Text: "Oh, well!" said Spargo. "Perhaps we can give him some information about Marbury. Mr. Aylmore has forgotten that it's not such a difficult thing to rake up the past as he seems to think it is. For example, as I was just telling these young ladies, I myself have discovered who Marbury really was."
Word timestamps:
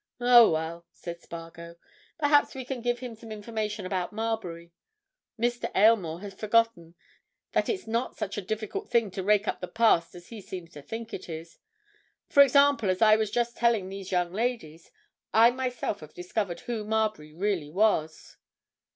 "Oh, 0.19 0.49
well!" 0.49 0.87
said 0.91 1.21
Spargo. 1.21 1.75
"Perhaps 2.17 2.55
we 2.55 2.65
can 2.65 2.81
give 2.81 2.97
him 3.01 3.13
some 3.13 3.31
information 3.31 3.85
about 3.85 4.11
Marbury. 4.11 4.71
Mr. 5.39 5.69
Aylmore 5.75 6.21
has 6.21 6.33
forgotten 6.33 6.95
that 7.51 7.69
it's 7.69 7.85
not 7.85 8.15
such 8.17 8.35
a 8.35 8.41
difficult 8.41 8.89
thing 8.89 9.11
to 9.11 9.21
rake 9.21 9.47
up 9.47 9.61
the 9.61 9.67
past 9.67 10.15
as 10.15 10.29
he 10.29 10.41
seems 10.41 10.71
to 10.71 10.81
think 10.81 11.13
it 11.13 11.29
is. 11.29 11.59
For 12.29 12.41
example, 12.41 12.89
as 12.89 13.03
I 13.03 13.15
was 13.15 13.29
just 13.29 13.55
telling 13.55 13.89
these 13.89 14.11
young 14.11 14.33
ladies, 14.33 14.89
I 15.35 15.51
myself 15.51 15.99
have 15.99 16.15
discovered 16.15 16.61
who 16.61 16.83
Marbury 16.83 17.31
really 17.31 17.69
was." 17.69 18.37